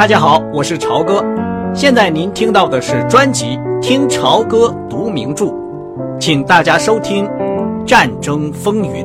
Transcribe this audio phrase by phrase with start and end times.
[0.00, 1.22] 大家好，我是朝哥。
[1.74, 3.44] 现在您听到的是专辑
[3.82, 5.44] 《听朝歌读名著》，
[6.18, 7.26] 请大家收听
[7.84, 9.04] 《战争风云》。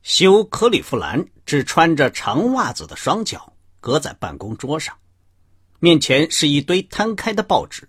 [0.00, 4.96] 修克里夫兰只穿着长袜子的双脚搁在办公桌上，
[5.78, 7.86] 面前是一堆摊开的报纸，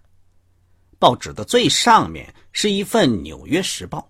[1.00, 4.00] 报纸的最上面是一份《纽约时报》。《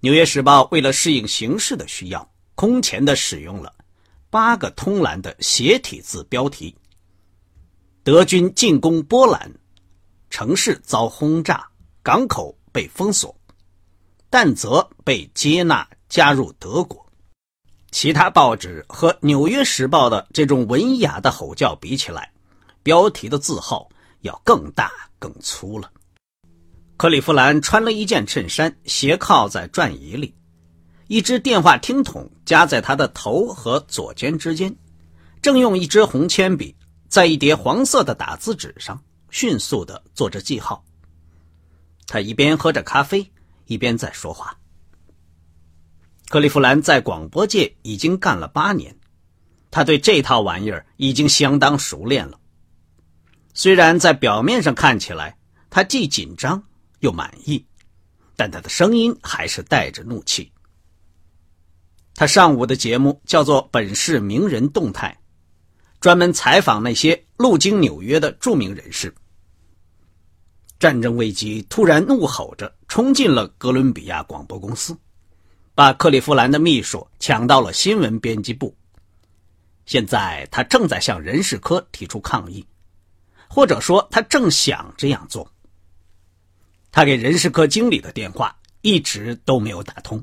[0.00, 3.70] 纽约时报》为了适应形势的需要，空前的使用了。
[4.30, 6.72] 八个通栏的斜体字标题：
[8.04, 9.52] 德军进攻波兰，
[10.30, 11.68] 城市遭轰炸，
[12.00, 13.36] 港口被封锁，
[14.30, 17.04] 但泽被接纳加入德国。
[17.90, 22.32] 其他报纸和《纽约时报》的这种文雅的吼叫比起来，
[22.84, 23.88] 标题的字号
[24.20, 25.90] 要更大更粗了。
[26.96, 30.32] 克利夫兰穿了一件衬衫，斜靠在转椅里。
[31.10, 34.72] 一只电话听筒夹在他的头和左肩之间，
[35.42, 36.72] 正用一支红铅笔
[37.08, 40.84] 在一叠黄色的打字纸上迅速地做着记号。
[42.06, 43.28] 他一边喝着咖啡，
[43.66, 44.56] 一边在说话。
[46.28, 48.96] 克利夫兰在广播界已经干了八年，
[49.68, 52.38] 他对这套玩意儿已经相当熟练了。
[53.52, 55.36] 虽然在表面上看起来
[55.70, 56.62] 他既紧张
[57.00, 57.66] 又满意，
[58.36, 60.52] 但他的声音还是带着怒气。
[62.20, 65.18] 他上午的节目叫做《本市名人动态》，
[66.02, 69.14] 专门采访那些路经纽约的著名人士。
[70.78, 74.98] 战争危机突然怒吼着冲进了哥伦比亚广播公司，
[75.74, 78.76] 把克利夫兰的秘书抢到了新闻编辑部。
[79.86, 82.66] 现在他正在向人事科提出抗议，
[83.48, 85.50] 或者说他正想这样做。
[86.92, 90.22] 他给人事科经理的电话一直都没有打通。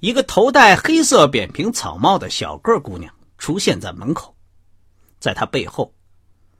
[0.00, 4.32] 一个头戴黑色扁平草帽的小个姑娘出现在门口，
[5.18, 5.92] 在她背后，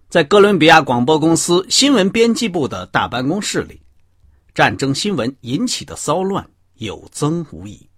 [0.08, 3.80] 在哥伦比亚广播公司新闻编辑部的大办公室里，
[4.52, 7.88] 战争新闻引起的骚乱有增无已。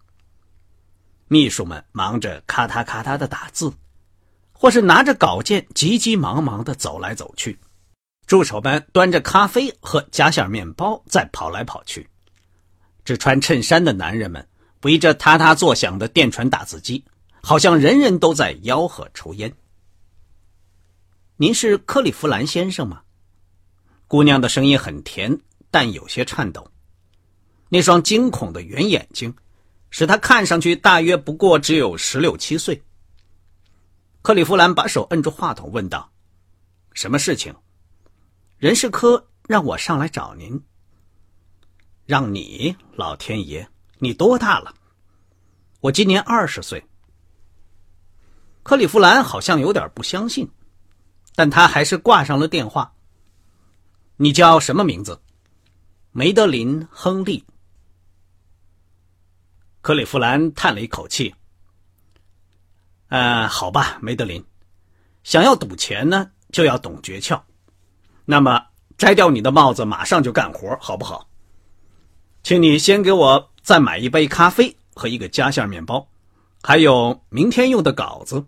[1.26, 3.72] 秘书们忙着咔嗒咔嗒的打字，
[4.52, 7.56] 或是拿着稿件急急忙忙的走来走去；
[8.26, 12.02] 助手们端着咖啡和夹馅面包在跑来跑去；
[13.06, 14.46] 只穿衬衫的男人们。
[14.82, 17.04] 围着嗒嗒作响的电传打字机，
[17.42, 19.52] 好像人人都在吆喝抽烟。
[21.36, 23.02] 您是克利夫兰先生吗？
[24.06, 26.70] 姑娘的声音很甜，但有些颤抖。
[27.68, 29.34] 那双惊恐的圆眼睛，
[29.90, 32.82] 使她看上去大约不过只有十六七岁。
[34.22, 36.10] 克利夫兰把手摁住话筒，问道
[36.92, 37.54] ：“什么事情？
[38.58, 40.60] 人事科让我上来找您。
[42.04, 43.66] 让你，老天爷！”
[44.00, 44.74] 你多大了？
[45.80, 46.82] 我今年二十岁。
[48.62, 50.50] 克利夫兰好像有点不相信，
[51.34, 52.92] 但他还是挂上了电话。
[54.16, 55.20] 你叫什么名字？
[56.12, 57.44] 梅德林·亨利。
[59.82, 61.34] 克利夫兰叹了一口气。
[63.08, 64.42] 呃，好吧，梅德林，
[65.24, 67.40] 想要赌钱呢，就要懂诀窍。
[68.24, 68.64] 那么，
[68.96, 71.28] 摘掉你的帽子，马上就干活，好不好？
[72.42, 73.49] 请你先给我。
[73.62, 76.08] 再买一杯咖啡和一个夹馅面包，
[76.62, 78.44] 还有明天用的稿子。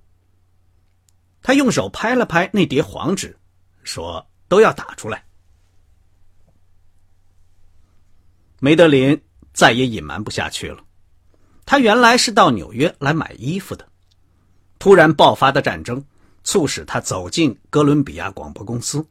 [1.42, 3.36] 他用手拍了拍那叠黄纸，
[3.82, 5.24] 说：“都要打出来。”
[8.60, 9.20] 梅德林
[9.52, 10.84] 再也隐瞒不下去了。
[11.66, 13.88] 他原来是到纽约来买衣服的，
[14.78, 16.04] 突然爆发的战争
[16.44, 19.04] 促使他走进哥伦比亚广播公司，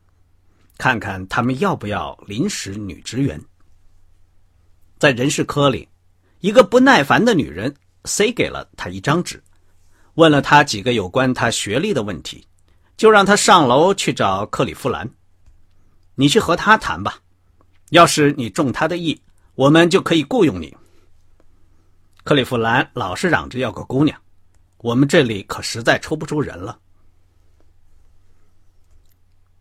[0.78, 3.42] 看看他们要不要临时女职员。
[5.00, 5.88] 在人事科里。
[6.42, 7.74] 一个不耐烦的女人
[8.06, 9.42] 塞给了他一张纸，
[10.16, 12.46] 问了他几个有关他学历的问题，
[12.98, 15.10] 就让他上楼去找克里夫兰。
[16.16, 17.20] 你去和他谈吧，
[17.92, 19.22] 要是你中他的意，
[19.54, 20.76] 我们就可以雇佣你。
[22.24, 24.20] 克里夫兰老是嚷着要个姑娘，
[24.78, 26.80] 我们这里可实在抽不出人了。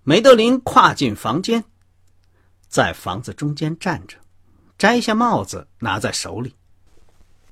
[0.03, 1.63] 梅德林跨进房间，
[2.69, 4.17] 在房子中间站着，
[4.79, 6.55] 摘下帽子拿在手里。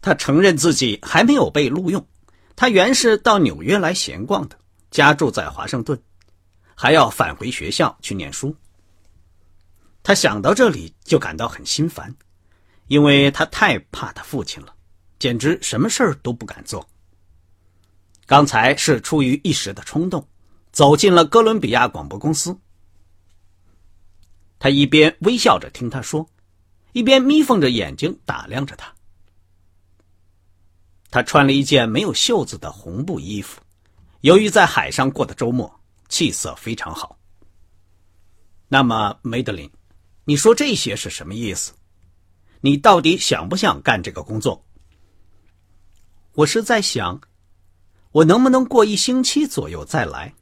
[0.08, 2.02] 他承认自己还没有被录用，
[2.56, 4.58] 他原是到纽约来闲逛的，
[4.90, 6.00] 家住在华盛顿，
[6.74, 8.56] 还要返回学校去念书。
[10.02, 12.16] 他想到这里就感到很心烦，
[12.86, 14.74] 因为他太怕他父亲了，
[15.18, 16.88] 简直什么事儿都不敢做。
[18.24, 20.26] 刚才是出于一时的冲动，
[20.72, 22.58] 走进了哥伦比亚广播公司。
[24.58, 26.26] 他一边微笑着听他说，
[26.92, 28.90] 一边眯缝着眼睛打量着他。
[31.10, 33.60] 他穿了一件没有袖子的红布衣服，
[34.20, 37.18] 由于在海上过的周末，气色非常好。
[38.68, 39.70] 那么，梅德林，
[40.24, 41.72] 你说这些是什么意思？
[42.60, 44.62] 你到底想不想干这个工作？
[46.34, 47.20] 我是在想，
[48.12, 50.34] 我能不能过一星期左右再来？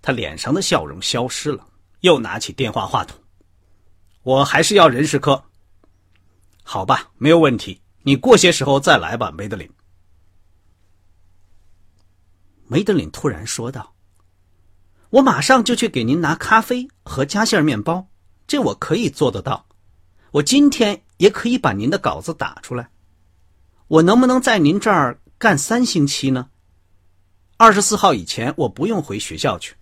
[0.00, 1.66] 他脸上的笑容消失了，
[2.00, 3.18] 又拿起电话话筒。
[4.22, 5.44] 我还是要人事科。
[6.62, 7.78] 好吧，没有问题。
[8.02, 9.70] 你过些时候再来吧，梅德林。
[12.66, 13.94] 梅德林突然说道
[15.10, 18.08] ：“我马上就去给您拿咖啡和夹馅面包，
[18.46, 19.66] 这我可以做得到。
[20.30, 22.90] 我今天也可以把您的稿子打出来。
[23.88, 26.48] 我能不能在您这儿干三星期呢？
[27.56, 29.74] 二十四号以前我不用回学校去。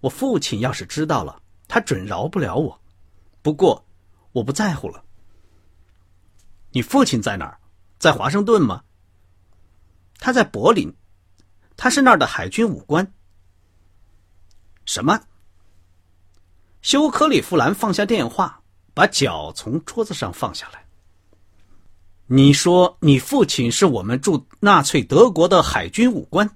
[0.00, 2.80] 我父亲要是知道了，他准饶不了我。
[3.42, 3.84] 不过，
[4.32, 5.04] 我不在乎了。”
[6.78, 7.58] 你父亲在哪儿？
[7.98, 8.84] 在华盛顿吗？
[10.20, 10.94] 他在柏林，
[11.76, 13.12] 他是那儿的海军武官。
[14.84, 15.20] 什么？
[16.80, 18.62] 休克里夫兰放下电话，
[18.94, 20.86] 把脚从桌子上放下来。
[22.26, 26.48] 你说你父亲是我们驻纳粹德国的海军武官？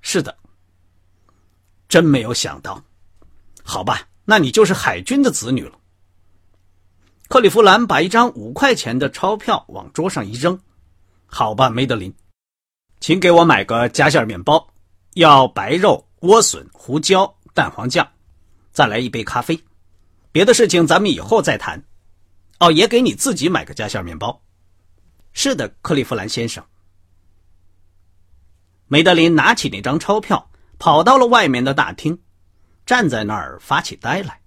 [0.00, 0.34] 是的。
[1.86, 2.82] 真没有想到。
[3.62, 5.78] 好吧，那你就是海军的子女了。
[7.32, 10.60] 克利夫兰把一张五块钱的钞票往桌上一扔
[11.24, 12.14] ，“好吧，梅德林，
[13.00, 14.68] 请给我买个夹馅面包，
[15.14, 18.06] 要白肉、莴笋、胡椒、蛋黄酱，
[18.70, 19.58] 再来一杯咖啡。
[20.30, 21.82] 别的事情咱们以后再谈。
[22.58, 24.42] 哦，也给你自己买个夹馅面包。
[25.32, 26.62] ”“是的，克利夫兰先生。”
[28.88, 32.20] 梅德林拿起那张钞票，跑到了外面的大厅，
[32.84, 34.41] 站在那儿发起呆来。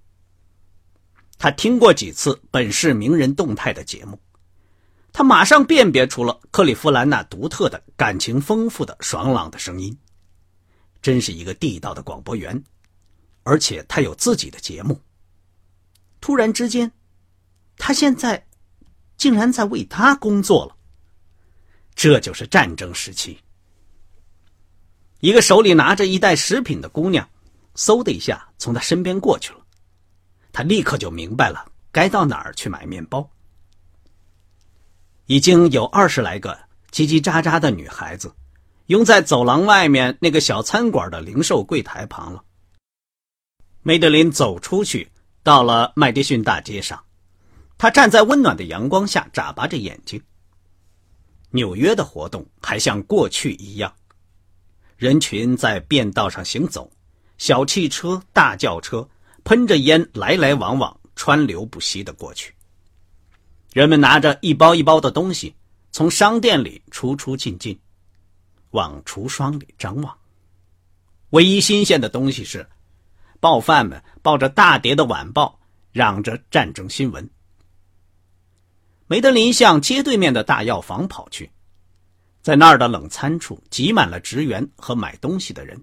[1.46, 4.20] 他听过几次本市名人动态的节目，
[5.14, 9.96] 他马上辨别出了克利夫兰那独特的感情丰富的爽朗的声音，
[11.04, 12.64] 真是一个地道的广播员，
[13.44, 15.00] 而且他有自己的节目。
[16.20, 16.92] 突然之间，
[17.78, 18.44] 他现在
[19.16, 20.76] 竟然在为他工作了。
[21.94, 23.38] 这就是战争时期。
[25.20, 27.30] 一个手里拿着一袋食品的姑娘，
[27.76, 29.60] 嗖的一下从他身边过去了。
[30.56, 33.30] 他立刻就明白了该到哪儿去买面包。
[35.26, 36.58] 已经有二十来个
[36.94, 38.34] 叽叽喳喳的女孩子，
[38.86, 42.42] 拥在走廊外面那个小餐馆的零售柜台旁了。
[43.82, 45.12] 梅德林走出去，
[45.44, 47.04] 到了麦迪逊大街上，
[47.78, 50.22] 他站在温暖的阳光下，眨巴着眼睛。
[51.50, 53.94] 纽约的活动还像过去一样，
[54.96, 56.90] 人群在便道上行走，
[57.38, 59.06] 小汽车、大轿车。
[59.46, 62.52] 喷着烟，来来往往，川流不息的过去。
[63.74, 65.56] 人们拿着一包一包的东西，
[65.92, 67.80] 从商店里出出进进，
[68.72, 70.18] 往橱窗里张望。
[71.30, 72.68] 唯一新鲜的东西是，
[73.40, 75.60] 报贩们抱着大叠的晚报，
[75.92, 77.30] 嚷着战争新闻。
[79.06, 81.52] 梅德林向街对面的大药房跑去，
[82.42, 85.80] 在那儿的冷餐处挤满了职员和买东西的人。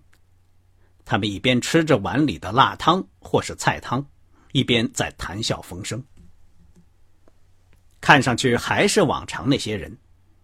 [1.04, 4.04] 他们一边吃着碗里的辣汤或是菜汤，
[4.52, 6.02] 一边在谈笑风生。
[8.00, 9.96] 看上去还是往常那些人，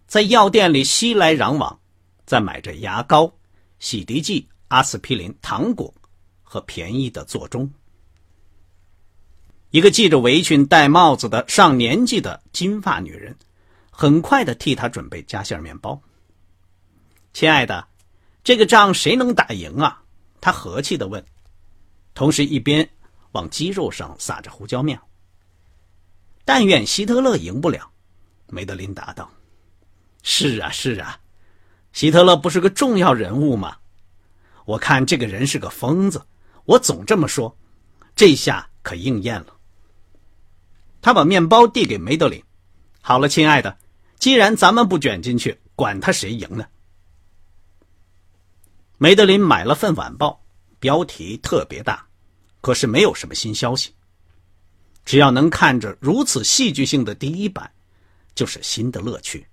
[0.07, 1.79] 在药店里熙来攘往，
[2.25, 3.33] 在买着牙膏、
[3.79, 5.93] 洗涤剂、阿司匹林、糖果
[6.41, 7.69] 和便宜的座钟。
[9.71, 13.35] 一个系着围裙、戴帽子的上年纪的金发女人，
[13.91, 16.01] 很快的替他准备夹馅面包。
[17.33, 17.87] 亲爱的，
[18.43, 20.01] 这个仗谁能打赢啊？
[20.41, 21.23] 他和气的问，
[22.13, 22.87] 同时一边
[23.31, 24.99] 往鸡肉上撒着胡椒面。
[26.45, 27.89] 但愿希特勒赢不了，
[28.47, 29.29] 梅德林答道。
[30.23, 31.19] 是啊，是啊，
[31.93, 33.77] 希特勒不是个重要人物吗？
[34.65, 36.21] 我看这个人是个疯子，
[36.65, 37.55] 我总这么说，
[38.15, 39.55] 这下可应验了。
[41.01, 42.43] 他把面包递给梅德林。
[43.01, 43.77] 好了，亲爱的，
[44.17, 46.65] 既然咱们不卷进去，管他谁赢呢？
[49.01, 50.43] 梅德林买了份晚报，
[50.77, 52.05] 标题特别大，
[52.59, 53.91] 可是没有什么新消息。
[55.05, 57.71] 只要能看着如此戏剧性的第一版，
[58.35, 59.47] 就是新的乐趣。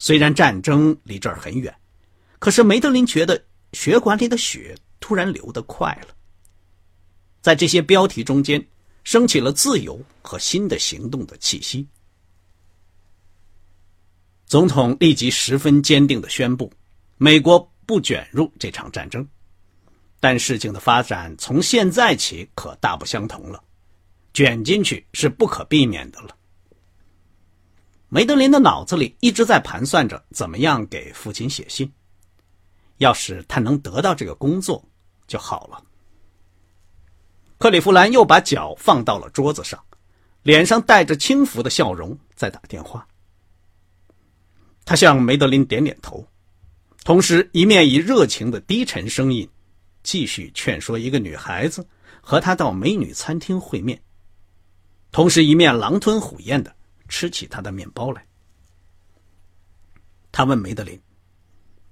[0.00, 1.72] 虽然战争离这儿很远，
[2.40, 3.40] 可是梅德林觉得
[3.72, 6.12] 血管里的血突然流得快了。
[7.40, 8.66] 在这些标题中间，
[9.04, 11.86] 升起了自由和新的行动的气息。
[14.44, 16.72] 总统立即十分坚定的宣布：
[17.16, 17.70] 美国。
[17.86, 19.26] 不卷入这场战争，
[20.20, 23.62] 但事情的发展从现在起可大不相同了，
[24.32, 26.36] 卷进去是不可避免的了。
[28.08, 31.92] 梅德林的脑子里一直在盘算着怎么样给父亲写信。
[32.98, 34.82] 要是他能得到这个工作
[35.26, 35.82] 就好了。
[37.58, 39.82] 克里夫兰又把脚放到了桌子上，
[40.42, 43.04] 脸上带着轻浮的笑容，在打电话。
[44.84, 46.24] 他向梅德林点点头，
[47.04, 49.48] 同时一面以热情的低沉声音
[50.02, 51.86] 继续劝说一个女孩子
[52.20, 54.02] 和他到美女餐厅会面，
[55.12, 56.74] 同时一面狼吞虎咽的
[57.08, 58.26] 吃起他的面包来。
[60.32, 61.00] 他问梅德林。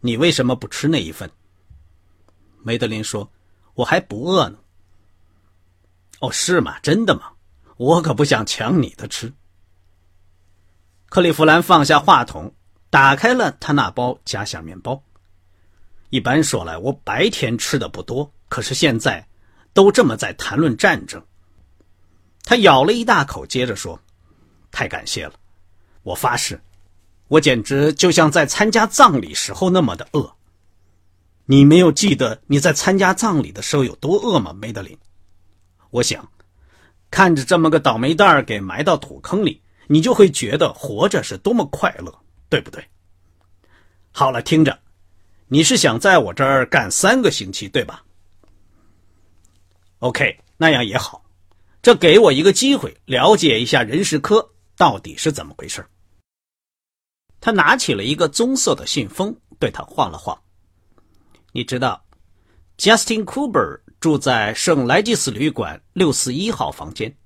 [0.05, 1.31] 你为什么不吃那一份？
[2.65, 3.31] 梅德林说
[3.75, 4.59] ：“我还不饿呢。”
[6.19, 6.77] 哦，是吗？
[6.81, 7.31] 真的吗？
[7.77, 9.33] 我可不想抢你的吃。
[11.07, 12.53] 克利夫兰放下话筒，
[12.93, 15.03] 打开了他那包夹馅面包。
[16.11, 19.27] 一般说来，我白天吃的不多，可是现在
[19.73, 21.25] 都这么在谈论战争。
[22.45, 23.99] 他咬了一大口，接着说
[24.71, 25.33] ：“太感谢了，
[26.03, 26.61] 我发誓。”
[27.29, 30.35] 我简直就像在参加葬礼时候那么的饿。
[31.47, 34.99] 你没有记得你在参加葬礼的时候有多饿吗，梅德林？
[35.89, 36.29] 我想，
[37.11, 42.19] 看着这么个倒霉蛋儿给埋到土坑里，你就会觉得活着是多么快乐，
[42.53, 42.87] 对不对？
[44.11, 44.79] 好了，听着，
[45.49, 48.05] 你是想在我这儿干三个星期，对吧
[50.01, 51.25] ？OK，那样也好，
[51.81, 55.83] 这给我一个机会了解一下人事科到底是怎么回事。
[57.41, 60.39] 他拿起了一个棕色的信封，对他晃了晃。
[61.53, 62.05] 你知道
[62.77, 67.17] ，Justin Cooper 住在圣莱吉斯旅馆六四一号房间。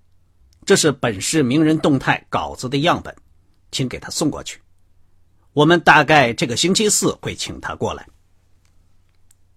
[0.65, 3.13] 这是本市名人动态稿子的样本，
[3.73, 4.61] 请给他送过去。
[5.57, 8.07] 我们大概这个星期四会请他过来。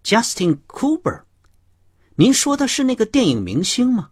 [0.02, 1.24] Justin Cooper，
[2.16, 4.12] 您说的是那个电影明星吗？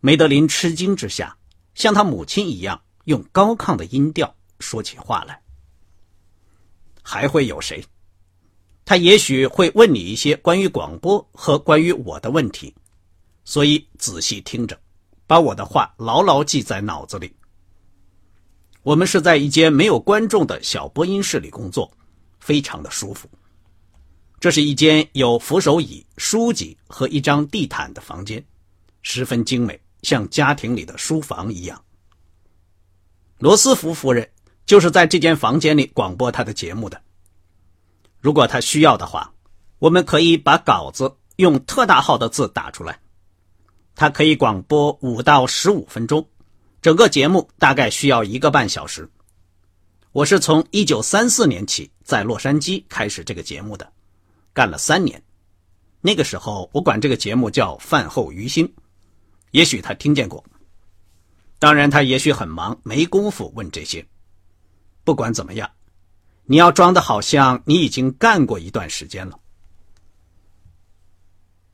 [0.00, 1.36] 梅德林吃惊之下，
[1.76, 4.34] 像他母亲一样，用高亢的音调。
[4.58, 5.40] 说起话来，
[7.02, 7.84] 还会有谁？
[8.84, 12.74] 他也许会问你一些关于广播和关于我的问题，
[13.44, 14.76] 所以仔细听着，
[15.24, 17.32] 把我的话牢牢记在脑子里。
[18.82, 21.90] 我们是在一间没有观众的小播音室里工作，
[22.40, 23.28] 非常的舒服。
[24.40, 28.44] 这是一间有扶手椅、书籍和一张地毯的房间，
[29.02, 31.82] 十分精美，像家庭里的书房一样。
[33.38, 34.28] 罗斯福夫人。
[34.64, 37.02] 就是在这间房间里广播他的节目的。
[38.20, 39.34] 如果他需要的话，
[39.80, 43.00] 我们可以把稿子用特大号的字打出来。
[43.96, 46.28] 他可以广播五到十五分钟，
[46.82, 49.08] 整个节目大概需要一个半小时。
[50.10, 53.92] 我是从一九三四年起在洛杉矶开始这个节目的，
[54.52, 55.22] 干了三年。
[56.00, 58.68] 那个时候我管这个节目叫饭后余兴，
[59.52, 60.44] 也许他听见过。
[61.60, 64.04] 当然，他也许很忙，没工夫问这些。
[65.04, 65.70] 不管怎么样，
[66.46, 69.38] 你要装的好像你已经干过一段时间了。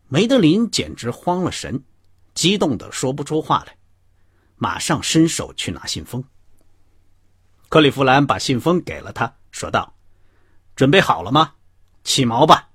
[0.08, 1.82] 梅德林简直慌了神，
[2.34, 3.74] 激动的说不出话来，
[4.58, 6.22] 马上伸手去拿信封。
[7.68, 9.94] 克利夫兰把信封给了他，说道
[10.76, 11.54] ：“准备好了吗？
[12.04, 12.68] 起锚吧！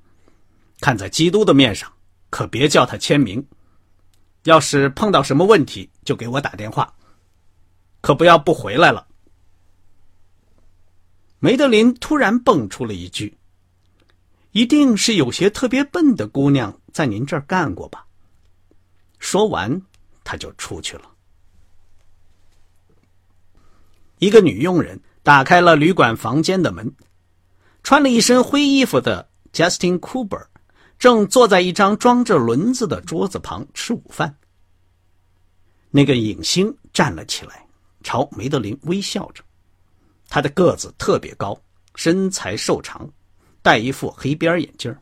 [0.79, 1.91] 看在基督的面上，
[2.29, 3.45] 可别叫他签名。
[4.43, 6.93] 要是碰到什么问题，就给我打电话，
[8.01, 9.07] 可不要不回来了。”
[11.39, 13.37] 梅德林突然蹦出了一句
[14.51, 18.05] ：“一定是有些特别笨的姑娘在您这儿干过吧？”
[19.19, 19.81] 说完，
[20.23, 21.09] 他就出去了。
[24.23, 26.95] 一个女佣人打开了旅馆房间的门，
[27.83, 30.45] 穿了一身灰衣服的 Justin Cooper
[30.97, 34.37] 正坐在一张装着轮子的桌子旁吃午饭。
[35.91, 37.67] 那个影星站了起来，
[38.01, 39.43] 朝梅德林微笑着。
[40.29, 41.61] 他的个子特别高，
[41.95, 43.05] 身材瘦长，
[43.61, 44.95] 戴一副黑边眼镜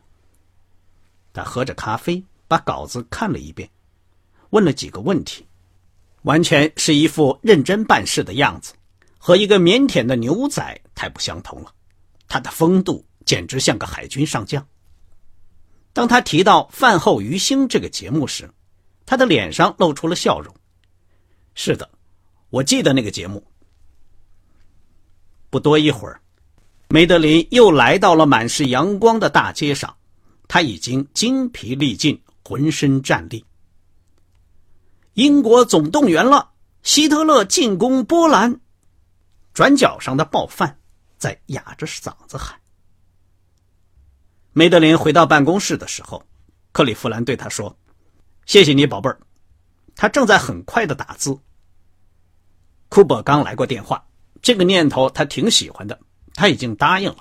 [1.32, 3.70] 他喝着咖啡，把稿子看了一遍，
[4.50, 5.46] 问了几个问题，
[6.22, 8.74] 完全是一副认真办事的样子，
[9.24, 11.72] 和一个腼腆的牛仔太不相同了。
[12.26, 14.66] 他的风度简直像个海军上将。
[15.92, 18.50] 当他提到《饭后余兴》这个节目时，
[19.06, 20.52] 他的脸上露出了笑容。
[21.54, 21.88] 是的，
[22.50, 23.46] 我记得那个节目。
[25.50, 26.20] 不多一会儿，
[26.88, 29.94] 梅德林又来到了满是阳光的大街上。
[30.48, 33.44] 他已经精疲力尽，浑身战栗。
[35.14, 36.50] 英国总动员了，
[36.82, 38.60] 希特勒进攻波兰。
[39.54, 40.78] 转角上的报贩
[41.18, 42.58] 在哑着嗓子喊。
[44.52, 46.22] 梅德林回到办公室的时候，
[46.72, 47.76] 克利夫兰对他说
[48.46, 49.18] ：“谢谢你，宝贝儿。”
[49.96, 51.38] 他正在很快的打字。
[52.88, 54.04] 库珀刚来过电话。
[54.40, 56.00] 这个念头他挺喜欢的，
[56.34, 57.18] 他已经答应了。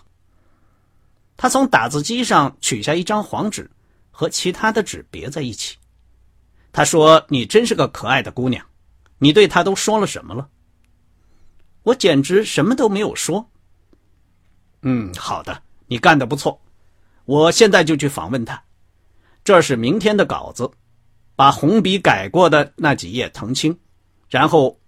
[1.38, 3.70] 他从打字机上取下一张黄纸，
[4.10, 5.78] 和其他的纸别在一起。
[6.72, 8.66] 他说：“你真是个可爱的姑娘，
[9.20, 10.50] 你对他都说了什么了？”
[11.84, 13.50] 我简直什么都没有说。
[14.82, 16.60] 嗯，好的，你干的不错，
[17.26, 18.62] 我现在就去访问他。
[19.44, 20.70] 这是明天的稿子，
[21.36, 23.78] 把红笔改过的那几页腾清，
[24.30, 24.80] 然后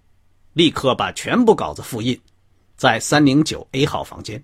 [0.52, 2.20] 立刻把全部稿子复印，
[2.76, 4.42] 在三零九 A 号房间。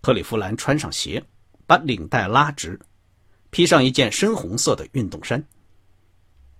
[0.00, 1.22] 克里夫兰穿上鞋，
[1.66, 2.78] 把领带拉直，
[3.50, 5.42] 披上一件深红色的运动衫。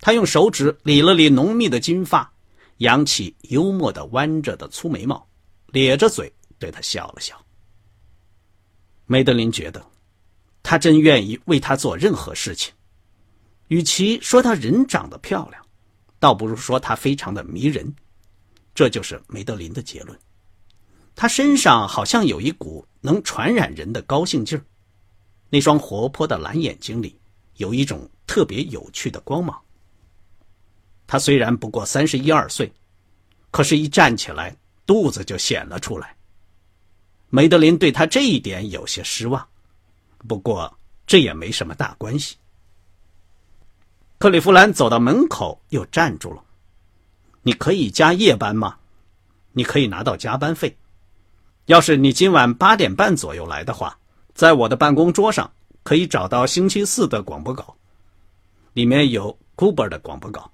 [0.01, 2.31] 他用手指理了理浓密的金发，
[2.79, 5.27] 扬起幽默的弯着的粗眉毛，
[5.69, 7.41] 咧着嘴对他笑了笑。
[9.07, 9.85] 梅德林觉得，
[10.63, 12.73] 他真愿意为他做任何事情。
[13.69, 15.65] 与其说他人长得漂亮，
[16.19, 17.95] 倒不如说他非常的迷人。
[18.75, 20.19] 这就是梅德林的结论。
[21.17, 24.63] 他身上好像有一股能传染人的高兴劲儿，
[25.51, 27.19] 那双活泼的蓝眼睛里
[27.57, 29.61] 有一种特别有趣的光芒。
[31.09, 32.71] 他虽然不过三十一二岁，
[33.51, 34.55] 可是，一站起来，
[34.87, 36.15] 肚子就显了出来。
[37.31, 39.49] 梅德林对他这一点有些失望，
[40.27, 42.37] 不过这也没什么大关系。
[44.19, 46.45] 克利夫兰走到门口，又站住了。
[47.43, 48.77] 你可以加夜班吗？
[49.53, 50.77] 你可以拿到加班费。
[51.67, 53.99] 要是你今晚八点半左右来的话，
[54.35, 55.51] 在我的办公桌上
[55.83, 57.75] 可以找到星期四的广播稿，
[58.75, 60.51] 里面有 Cooper 的广播稿。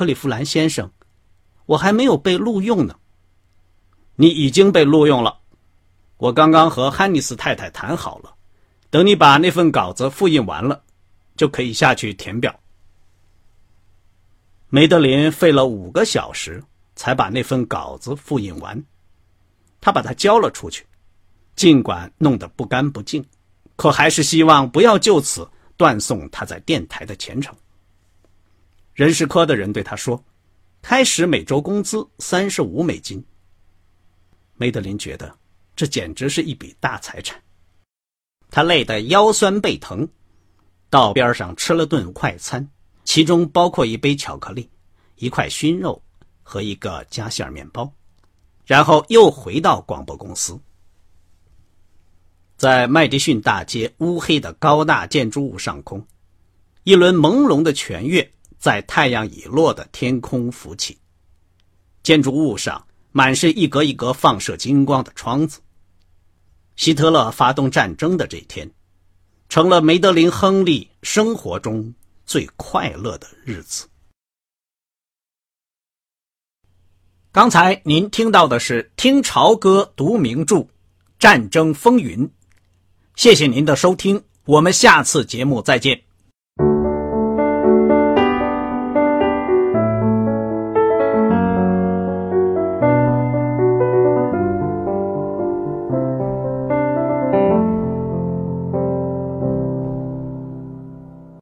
[0.00, 0.90] 克利夫兰先生，
[1.66, 2.96] 我还没有被录用呢。
[4.16, 5.40] 你已经被录用了。
[6.16, 8.34] 我刚刚和汉尼斯太太谈好了，
[8.88, 10.82] 等你把那份稿子复印完了，
[11.36, 12.58] 就可以下去填表。
[14.70, 16.64] 梅德林费了五个小时
[16.96, 18.82] 才把那份稿子复印完，
[19.82, 20.86] 他把它交了出去，
[21.56, 23.22] 尽管弄得不干不净，
[23.76, 27.54] 可还是希望不要就此断送他在电台的前程。
[28.94, 30.22] 人事科的人对他说
[30.82, 33.24] ：“开始每周工资三十五美金。”
[34.56, 35.34] 梅德林觉得
[35.74, 37.40] 这简直是一笔大财产，
[38.50, 40.06] 他累得腰酸背疼，
[40.90, 42.68] 到边上吃了顿快餐，
[43.04, 44.68] 其中包括一杯巧克力、
[45.16, 46.02] 一块熏肉
[46.42, 47.90] 和一个夹馅面包，
[48.66, 50.60] 然后又回到广播公司，
[52.58, 56.06] 在麦迪逊大街乌黑的高大建筑物上空，
[56.82, 58.30] 一轮朦胧的全月。
[58.60, 60.98] 在太阳已落的天空浮起，
[62.02, 65.60] 建筑物上满是一格一格放射金光的窗子。
[66.76, 68.70] 希特勒发动战争的这天，
[69.48, 71.92] 成了梅德林·亨利生活中
[72.24, 73.88] 最快乐的日子。
[77.32, 80.56] 刚才您听到的是听潮歌读名著
[81.18, 82.26] 《战争风云》，
[83.14, 86.09] 谢谢您的收听，我们下次节目再见。